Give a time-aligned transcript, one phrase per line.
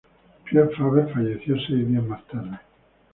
[0.45, 2.59] Piet Faber falleció seis días más tarde.